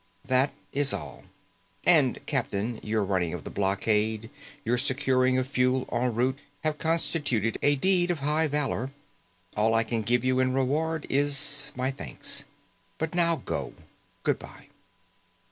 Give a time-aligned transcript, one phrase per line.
[0.25, 1.25] "That is all.
[1.85, 4.31] And, Captain, your running of the blockade,
[4.65, 8.89] your securing of fuel en route, have constituted a deed of high valor.
[9.55, 12.45] All I can give you in reward is my thanks.
[12.97, 13.73] But now go.
[14.23, 14.69] Goodbye."